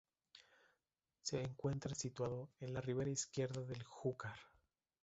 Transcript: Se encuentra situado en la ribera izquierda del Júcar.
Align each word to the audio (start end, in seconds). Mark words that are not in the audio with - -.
Se 1.21 1.39
encuentra 1.43 1.93
situado 1.93 2.49
en 2.59 2.73
la 2.73 2.81
ribera 2.81 3.11
izquierda 3.11 3.61
del 3.61 3.83
Júcar. 3.83 4.35